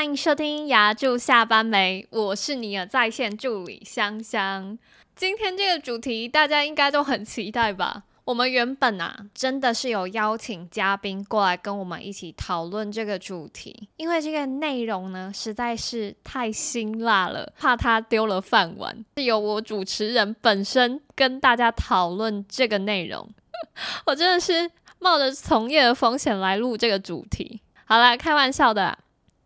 [0.00, 2.08] 欢迎收听牙柱下班没？
[2.08, 4.78] 我是你的在线助理香香。
[5.14, 8.04] 今天这个主题大家应该都很期待吧？
[8.24, 23.28] 我们原本啊，真的是有邀请嘉宾过来跟我们一起讨论这个主题，因为这个内容呢实在是太辛辣了，怕他丢了饭碗，是由我主持人本身跟大家讨论这个内容。
[24.06, 27.60] 我真的是冒着从业的风险来录这个主题。
[27.84, 28.96] 好啦，开玩笑的。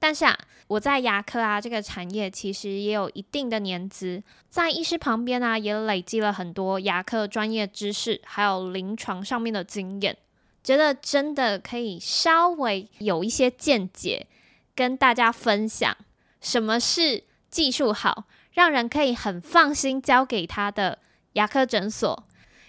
[0.05, 10.15] 但是啊，我在牙科啊这个产业其实也有一定的年资，在医师旁边啊也累积了很多牙科专业知识，还有临床上面的经验，
[10.63, 14.27] 觉得真的可以稍微有一些见解，
[14.75, 15.97] 跟大家分享
[16.43, 20.99] 什么是技术好，让人可以很放心交给他的
[21.33, 22.27] 牙科诊所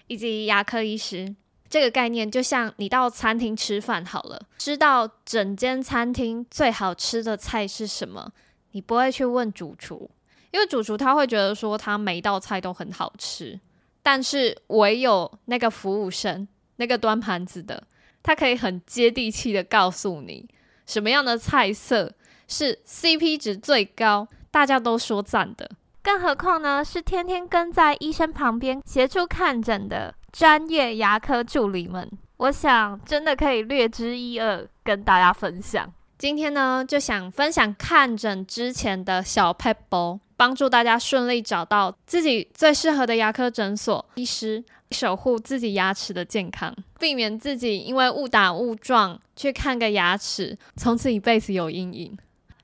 [0.08, 1.36] 以及牙科医师。
[1.69, 8.31] 这个概念就像你到餐厅吃饭好了，知道整间餐厅最好吃的菜是什么，
[8.72, 10.09] 你不会去问主厨，
[10.52, 13.59] 因为主厨他会觉得说他每一道菜都很好吃，
[14.03, 17.83] 但是唯有那个服务生，那个端盘子的，
[18.22, 20.47] 他可以很接地气的告诉你
[20.85, 22.13] 什么样的菜色
[22.47, 25.69] 是 CP 值最高，大家都说赞的。
[26.03, 35.89] 更何况呢，是天天跟在医生旁边协助看诊的专业牙科助理们，我想真的可以略知一二，跟大家分享。
[36.17, 52.17] 今天呢，就想分享看诊之前的小撇步，帮助大家顺利找到自己最适合的牙科诊所、医师，守护自己牙齿的健康，避免自己因为误打误撞去看个牙齿，从此一辈子有阴影。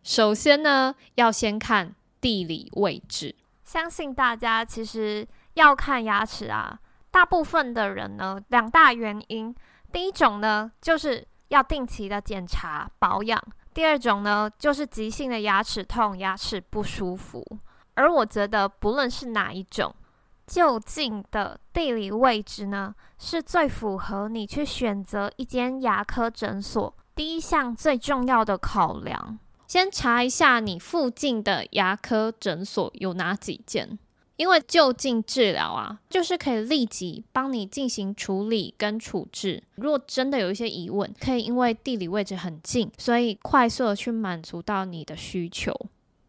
[0.03, 1.95] 首先呢，要先看。
[2.19, 3.33] 地理位置，
[3.63, 6.79] 相信大家其实要看牙齿啊，
[7.11, 9.53] 大部分的人呢，两大原因，
[9.91, 13.41] 第一种呢，就是要定期的检查保养，
[13.73, 17.45] 第二种呢，就是急性的牙齿痛、牙齿不舒服。
[17.95, 19.93] 而我觉得，不论是哪一种，
[20.47, 29.37] 就近的地理位置呢，是最符合你去选择一间牙科诊所第一项最重要的考量。
[29.67, 33.99] 先查一下你附近的牙科诊所有哪几间，
[34.41, 39.61] 因为就近治疗啊，就是可以立即帮你进行处理跟处置。
[39.75, 45.71] 如果真的有一些疑问，可以因为地理位置很近，所以快速的去满足到你的需求。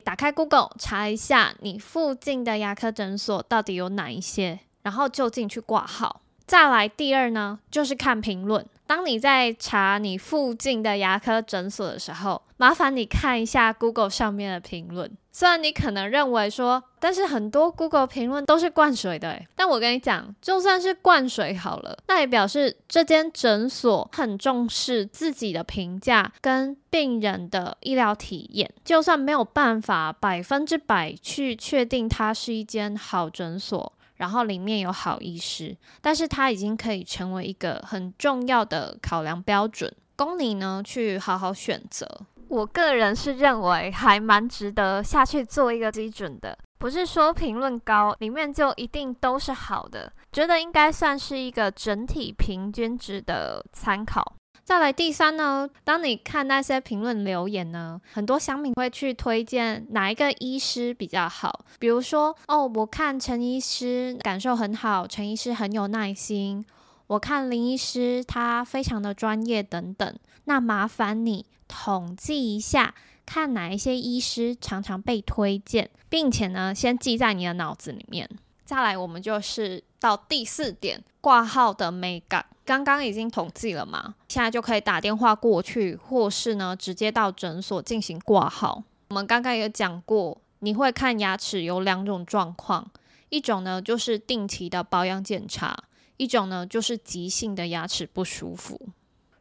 [0.05, 6.21] 打开 Google 查一下你附近的牙科诊所到底有哪一些，然后就近去挂号。
[6.45, 8.67] 再来第二呢，就是看评论。
[8.87, 15.11] 当你在查你附近的牙科诊所的时候，麻烦你看一下 Google 上面的评论。
[15.35, 28.71] 虽然你可能认为说，但是很多 Google 评论都是灌水的，但我跟你讲，就算是灌水好了，那也表示这间诊所很重视自己的评价跟病人的医疗体验。
[28.85, 33.91] 就算没有办法百分之百去确定它是一间好诊所。
[34.23, 42.07] 然后里面有好医师，但是它已经可以成为一个很重要的考量标准，供你呢去好好选择。
[42.47, 54.23] 我个人是认为还蛮值得下去做一个基准的，不是说评论高里面就一定都是好的，觉得应该算是一个整体平均值的参考。
[54.65, 66.65] 再来第三呢，当你看那些评论留言呢，很多乡民会去推荐哪一个医师比较好，比如说哦，我看陈医师感受很好，陈医师很有耐心，
[67.09, 70.17] 我看林医师他非常的专业等等。
[70.45, 72.95] 那麻烦你统计一下，
[73.27, 78.31] 看哪一些医师常常被推荐，并且呢，先记在你的脑子里面。
[78.65, 82.47] 再来，我们就是到第四点，挂号的美感。
[82.65, 88.85] 刚刚已经统计了嘛，现在就可以打电话过去，或是呢直接到诊所进行挂号。
[89.09, 92.91] 我们刚刚有讲过，你会看牙齿有两种状况，
[93.31, 95.77] 一种呢就是定期的保养检查，
[96.17, 98.81] 一种呢就是急性的牙齿不舒服。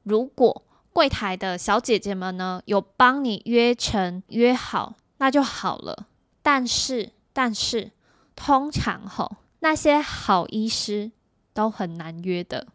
[0.04, 6.08] 如果柜台的小姐姐们呢有帮你约成约好，那就好了。
[6.42, 7.92] 但是但是
[8.36, 11.12] 通常吼那些好医师
[11.54, 12.68] 都很难约的。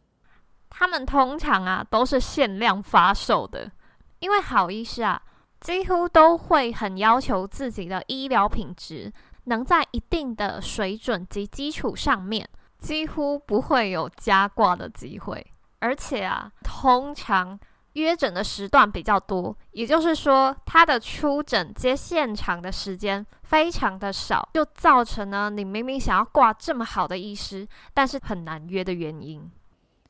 [0.78, 3.72] 他们通常啊都是限量发售的，
[4.18, 5.18] 因为好医师啊
[5.58, 9.10] 几乎都会很要求自己的医疗品质
[9.44, 12.46] 能在一定的水准及基础上面，
[12.76, 15.46] 几乎不会有加挂的机会。
[15.78, 17.58] 而且啊，通常
[17.94, 29.50] 约诊的时段比较多，也就是说他的出诊接现场的时间非常的少，就造成了你明明想要挂这么好的医师，但是很难约的原因。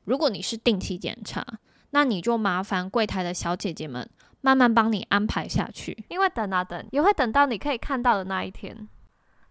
[0.07, 1.47] 如果你是定期检查，
[1.91, 4.09] 那你就麻烦柜台的小姐姐们
[4.41, 8.89] 慢慢帮你安排下去，因为等啊等，也会等到你可以看到的那一天。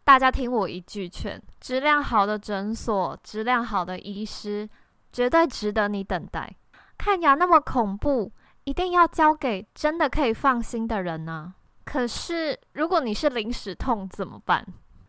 [0.03, 4.69] 大家听我一句劝，质量好的诊所，质量好的医师，
[5.11, 6.55] 绝对值得你等待。
[6.97, 8.31] 看牙那么恐怖，
[8.63, 11.55] 一定要交给真的可以放心的人呢、啊。
[11.83, 14.65] 可是如果你是临时痛怎么办？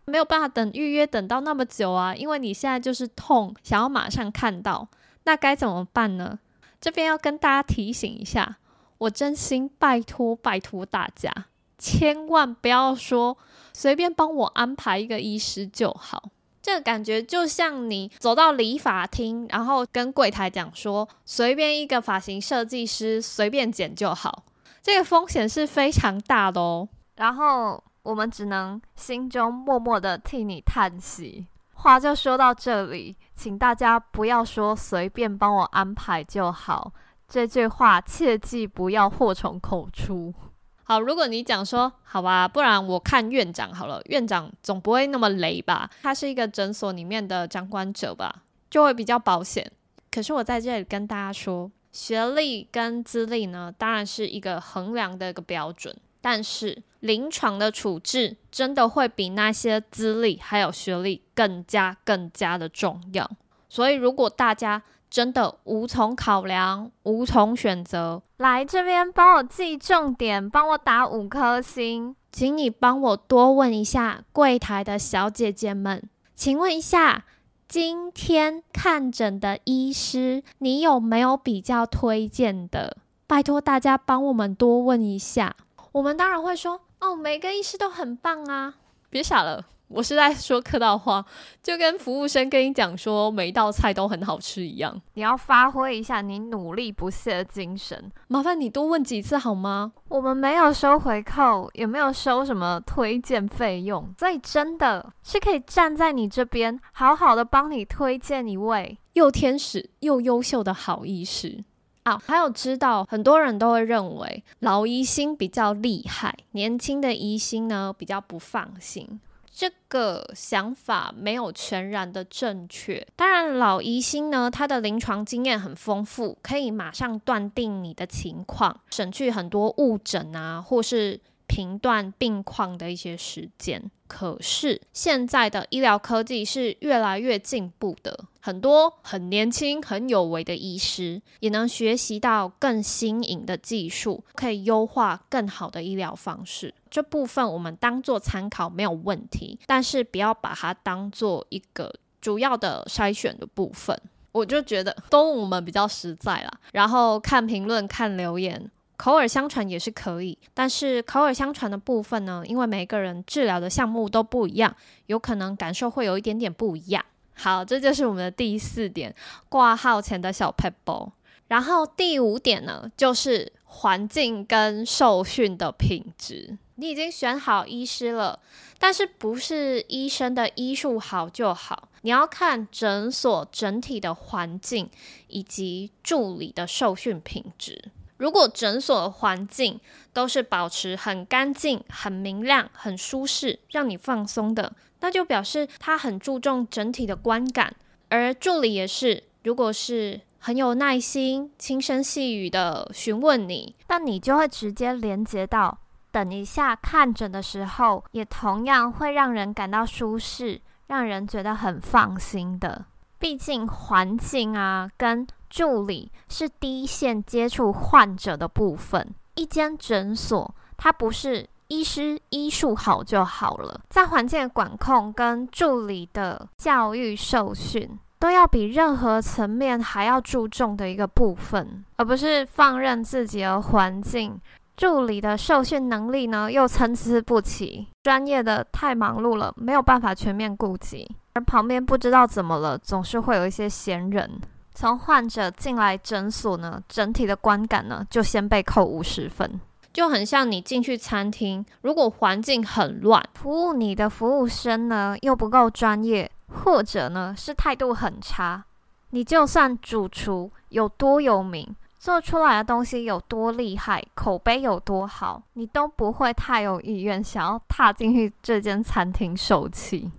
[0.06, 4.88] 没有办法等预约等到那么久啊，因为你现在就是痛，想要马上看到，
[5.26, 6.38] 那该怎么办呢？
[6.80, 8.56] 这边要跟大家提醒一下，
[8.98, 11.30] 我真心拜托拜托大家，
[11.76, 13.36] 千万不要说。
[13.74, 16.30] 随便帮我安排一个医师就好，
[16.62, 24.44] 这个感觉就像你走到理发厅，然后跟柜台讲说，随便一个发型设计师随便剪就好，
[24.80, 26.88] 这个风险是非常大的哦。
[27.16, 31.46] 然后我们只能心中默默的替你叹息。
[31.86, 36.92] 话就说到这里，请大家不要说随便帮我安排就好，
[37.28, 40.34] 这句话切记不要祸从口出。
[40.82, 45.88] 好，如果你讲说好吧，不然我看院长好了，院长总不会那么雷吧？
[46.02, 49.70] 他是一个诊所里面的掌管者吧，就会比较保险。
[50.10, 55.96] 可是我在这里跟大家说，学历跟资历呢，当然是一个衡量的一个标准，
[56.28, 63.30] 但是临床的处置真的会比那些资历还有学历更加更加的重要。
[63.68, 68.20] 所以如果大家真的无从考量，无从选择。
[68.38, 72.16] 来这边帮我记重点，帮我打五颗星。
[72.32, 76.02] 请你帮我多问一下柜台的小姐姐们，
[76.34, 77.24] 请问一下，
[77.68, 82.96] 今天看诊的医师，你有没有比较推荐的？
[83.28, 85.54] 拜托大家帮我们多问一下。
[85.96, 88.74] 我们当然会说，哦，每个医师都很棒啊，
[89.08, 89.64] 别傻了。
[89.88, 91.24] 我是在说客套话，
[91.62, 95.00] 就跟服务生跟你讲说每一道菜都很好吃一样。
[95.14, 99.90] 你要发挥一下你努力不懈的精神，麻烦你多问几次好吗？
[100.08, 111.64] 我们没有收回扣，也没有收什么推荐费用，所以真的是可以站在你这边，好好的帮你推荐一位又天使又优秀的好医师
[112.06, 112.22] 啊！
[112.24, 119.20] 还有知道很多人都会认为老医心比较厉害，年轻的医心呢比较不放心。
[119.52, 123.04] 这个想法没有全然的正确。
[123.16, 133.90] 当然，老医生呢，他的临床经验很丰富，可以马上断定你的情况，省去很多误诊啊，或是评断病况的一些时间。
[134.08, 146.72] 可是现在的医疗科技是越来越进步的，很多很年轻、很有为的医师也能学习到更新颖的技术，可以优化更好的医疗方式。
[146.88, 154.00] 这部分我们当做参考没有问题，但是不要把它当做一个主要的筛选的部分。
[154.30, 158.70] 我就觉得都我们比较实在啦，然后看评论、看留言。
[158.96, 164.74] 口耳相传也是可以，但是口耳相传的部分呢，因为每个人治疗的项目都不一样，
[165.06, 167.04] 有可能感受会有一点点不一样。
[167.34, 169.14] 好，这就是我们的第四点，
[169.48, 171.12] 挂号前的小 pebble。
[171.48, 176.58] 然后第五点呢，就是环境跟受训的品质。
[176.74, 178.40] 你已经选好医师了，
[178.78, 184.90] 但是不是医生的医术好就好，你要看诊所整体的环境
[185.28, 187.92] 以及助理的受训品质。
[188.18, 189.80] 如果诊所环境
[190.12, 197.74] 都是保持很干净、很明亮、很舒适，让你放松的，那就表示他很注重整体的观感。
[198.08, 205.78] 而助理也是，如果是很有耐心、轻声细语的询问你，那你就会直接连接到
[206.10, 212.86] 等一下看诊的时候，也同样会让人感到舒适，让人觉得很放心的。
[213.18, 219.14] 毕竟环境啊，跟助理是第一线接触患者的部分。
[219.36, 234.38] 一间诊所，它不是医师医术好就好了，在环境的管控跟助理的教育受训，都要比任何层面还要注重的一个部分，而不是放任自己的环境。
[234.76, 244.38] 助理的受训能力呢，又参差不齐，专业的太忙碌了，没有办法全面顾及，而旁边不知道怎么了，总是会有一些闲人。
[244.76, 249.58] 从患者进来诊所呢，整体的观感呢，就先被扣五十分，
[249.90, 258.64] 就很像你进去餐厅，如果环境很乱，服务你的服务生呢又不够专业，或者呢是态度很差，
[259.10, 270.12] 你就算主厨有多有名，做出来的东西有多厉害，口碑有多好，你都不会太有意愿想要踏进去这间餐厅受气。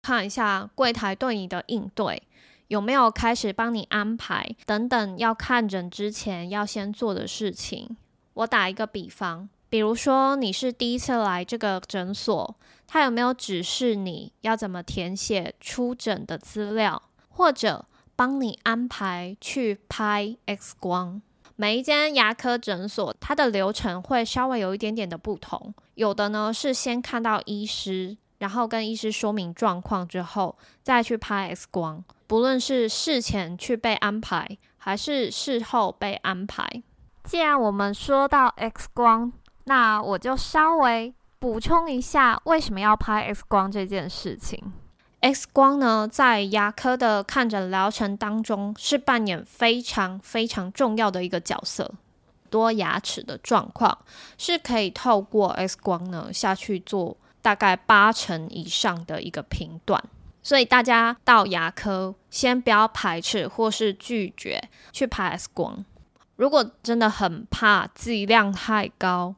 [0.00, 2.22] 看一下柜台对你的应对。
[2.68, 7.96] 有没有开始帮你安排等等要看诊之前要先做的事情。
[8.34, 12.56] 我打一个比方，比如说你是第一次来这个诊所，
[12.86, 17.84] 他有没有指示你要怎么填写出诊的资料，或者
[18.14, 21.20] 帮你安排去拍 X 光？
[21.56, 25.74] 每一间牙科诊所，它的流程会稍微有一点点的不同。
[25.94, 32.04] 有的呢是先看到医师，然后跟医师说明状况之后，再去拍 X 光。
[32.28, 36.82] 不论是事前去被安排，还是事后被安排。
[37.24, 39.32] 既然我们说到 X 光，
[39.64, 44.72] 那我就稍微补充一下，为什么要拍 X 光这件事情。
[45.20, 51.92] X 光呢，在牙科的看诊疗程当中是扮演非常非常重要的一个角色。
[52.50, 53.98] 多牙齿的状况
[54.36, 60.02] 是可以透过 X 光呢下去做大概八成以上的一个评断。
[60.48, 65.84] 所以大家到牙科先不要排斥或是拒绝去拍 X 光。
[66.36, 69.34] 如果真的很怕剂量太高，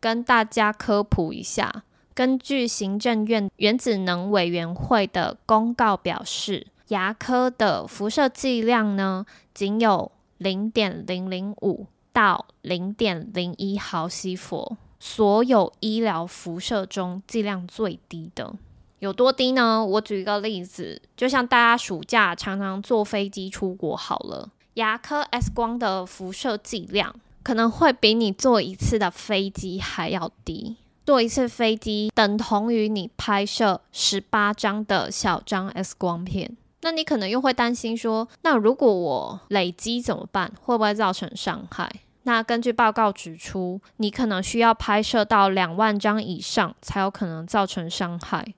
[0.00, 1.82] 跟大家科普一下。
[2.14, 18.54] 根据行政院原子能委员会的公告表示，牙科的辐射剂量呢，仅有零点零零五到零点零一毫西弗，所有医疗辐射中剂量最低的。
[19.00, 19.84] 有多低呢？
[19.84, 30.76] 我举一个例子，就像大家暑假常常坐飞机出国好了，牙科 X 光的辐射剂量可能会比你坐一次的飞机还要低。
[31.04, 40.50] 坐一次飞机等同于你拍摄十八张的小张 X 光片，那你可能又会担心说，那如果我累积怎么办？
[40.60, 41.88] 会不会造成伤害？
[42.24, 48.54] 那根据报告指出，你可能需要拍摄到两万张以上才有可能造成伤害，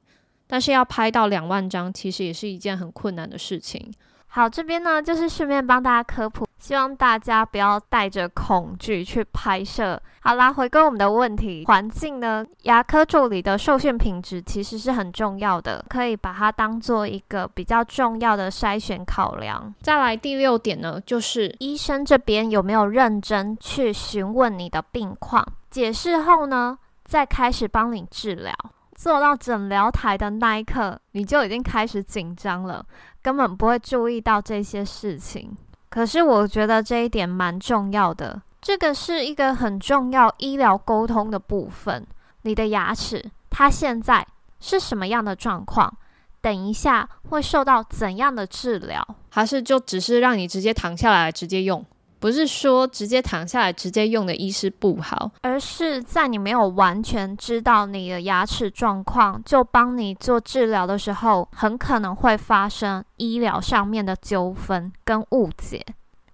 [0.49, 3.93] 但是要拍到两万张，其实也是一件很困难的事情。
[4.31, 10.00] 好，这边呢就是顺便帮大家科普，希望大家不要带着恐惧去拍摄。
[10.21, 19.75] 好啦，回归我们的问题，环境呢，牙科助理的受训品质其实是很重要的，可以把它当做一个比较重要的筛选考量。
[19.81, 28.55] 再来第六点呢，就是医生这边有没有认真去询问你的病况，解释后呢，再开始帮你治疗。
[28.99, 32.85] 坐到诊疗台的那一刻，你就已经开始紧张了。
[33.23, 35.57] 根本不会注意到这些事情，
[35.88, 38.43] 可是我觉得这一点蛮重要的。
[38.61, 42.05] 这个是一个很重要医疗沟通的部分。
[42.43, 44.26] 你的牙齿它现在
[44.59, 45.97] 是什么样的状况？
[46.40, 49.07] 等一下会受到怎样的治疗？
[49.31, 51.85] 还是就只是让你直接躺下来直接用？
[52.20, 65.84] 不是说直接躺下来直接用的医师不好，而是在你没有完全知道你的牙齿状况就帮你做治疗的时候，很可能会发生医疗上面的纠纷跟误解，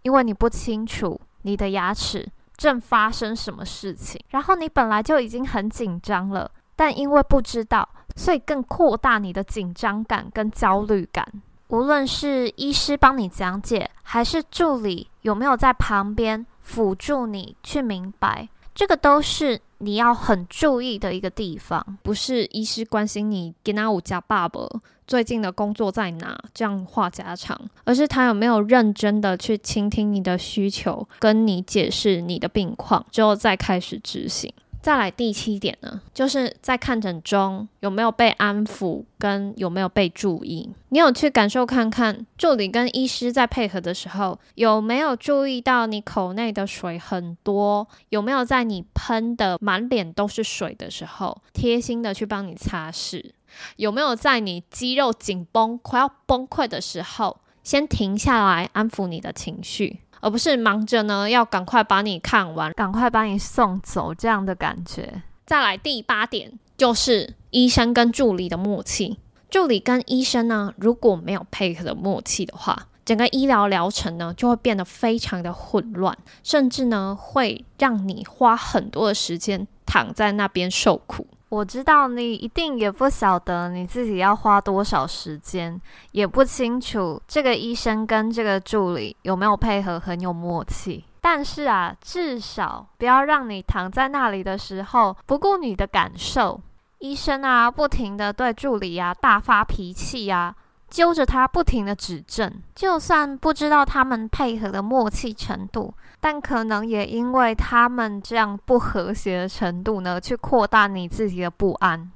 [0.03, 2.27] 因为你不清楚你的牙齿
[2.57, 7.87] 正发生什么事情，然后你本来就已经很紧张了，但因为不知道，
[8.17, 11.27] 所以更扩大你的紧张感跟焦虑感。
[11.75, 21.85] 无论是医师帮你讲解，还是助理有没有在旁边辅助你去明白，这个都是你要很注意的一个地方。
[22.05, 24.61] 不是医师关心你跟他五家爸爸
[25.05, 34.55] 最近的工作在哪，这样话家常，而是他有没有认真的去倾听你的需求，跟你解释你的病况，之后再开始执行。
[34.85, 40.69] 再来第七点呢，就是在看诊中有没有被安抚，跟有没有被注意。
[40.91, 47.89] 你有去感受看看，助理跟医师在配合的时候，有没有注意到你口内的水很多？
[48.11, 53.31] 有没有在你喷的满脸都是水的时候，贴心的去帮你擦拭？
[53.77, 60.01] 有没有在你肌肉紧绷、快要崩溃的时候，先停下来安抚你的情绪？
[60.25, 65.23] 而不是忙着呢，要赶快把你看完，赶快把你送走这样的感觉。
[65.45, 69.19] 再来第八点，就是医生跟助理的默契。
[69.51, 81.27] 助理跟医生呢，如果没有配合的默契的话，整个医疗疗程呢就会变得非常的混乱，甚至呢会让你花很多的时间躺在那边受苦。
[81.55, 85.81] 我知道你一定也不晓得你自己要花多少时间，
[86.11, 91.05] 也不清楚这个医生跟这个助理有没有配合很有默契。
[91.21, 96.61] 但是啊，至少不要让你躺在那里的时候不顾你的感受。
[96.99, 100.53] 医生啊，不停的对助理啊大发脾气啊。
[100.89, 112.11] 揪着他不停的指正，就算不知道他们配合的默契程度，但可能也因为他们这样不和谐的程度呢，去扩大你自己的不安。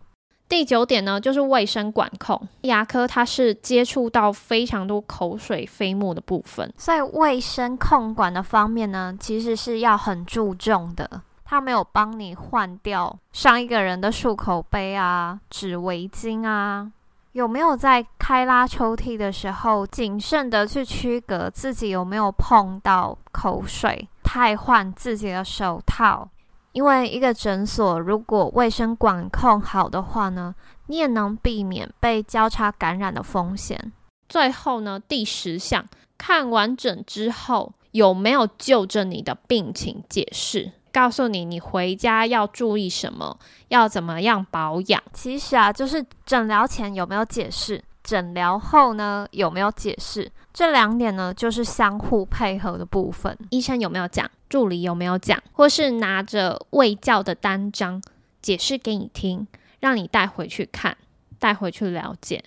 [0.48, 2.40] 第九点呢，就是卫生管控。
[2.62, 11.22] 牙科它是接触到非常多口水、飞沫的部分，所以卫生控管的方面呢，其实是要很注重的。
[11.44, 16.90] 他没有帮你换掉上一个人的漱口杯啊、纸围巾啊，
[17.38, 26.28] 有没有在开拉抽屉的时候谨慎的去区隔自己有没有碰到口水，汰换自己的手套。
[26.72, 30.52] 因为一个诊所如果卫生管控好的话呢，
[30.88, 33.92] 你也能避免被交叉感染的风险。
[34.28, 35.86] 最后呢，第十项，
[36.18, 45.02] 看完诊之后有没有就着你的病情解释，告诉你你回家要注意什么，要怎么样保养。
[45.12, 53.36] 其实啊，就是诊疗前有没有解释，诊疗后呢有没有解释，这两点呢就是相互配合的部分。
[53.50, 54.30] 医生有没有讲？
[54.48, 58.02] 助理有没有讲，或是拿着卫教的单张
[58.40, 59.46] 解释给你听，
[59.80, 60.96] 让你带回去看，
[61.38, 62.42] 带回去了解，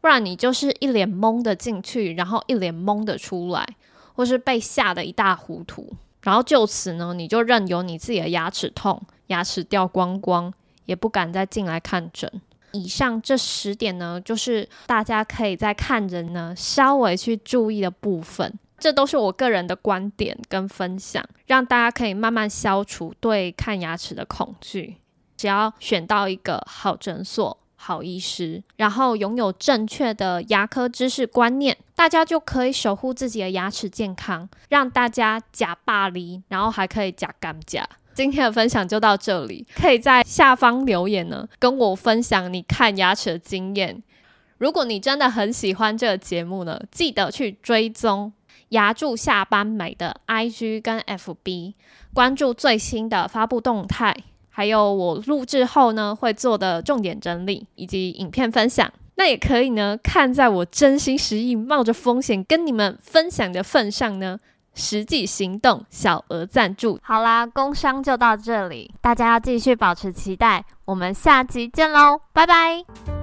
[0.00, 3.66] 不然你就是一脸懵的进去，然后一脸懵的出来，
[4.14, 10.52] 或是被吓得一大糊涂，然后就此呢，你就任由你自己的牙齿痛，牙齿掉光光，
[10.84, 12.30] 也不敢再进来看诊。
[12.72, 18.58] 以上这十点呢，就是大家可以在看人呢稍微去注意的部分。
[18.78, 24.96] 这都是我个人的观点跟分享，让大家可以慢慢消除对看牙齿的恐惧。
[25.36, 37.84] 只要选到一个好诊所、好医师，然后拥有正确的牙科知识观念，大家就可以守护自己的牙齿健康，让大家假霸凌，然后还可以假干假。
[38.14, 44.00] 今天的分享就到这里，可以在下方留言呢，跟我分享你看牙齿的经验。
[44.58, 48.32] 如果你真的很喜欢这个节目呢，记得去追踪。
[48.68, 51.74] 牙助下班美的 IG 跟 FB，
[52.14, 54.16] 关注最新的发布动态，
[54.52, 58.88] 还有我录制后呢会做的重点整理以及影片分享。
[59.14, 64.38] 那也可以呢，看在我真心实意冒着风险跟你们分享的份上呢，
[64.74, 66.98] 实际行动小额赞助。
[67.02, 73.21] 好啦，工商就到这里，大家要继续保持期待，我们下集见喽，拜拜。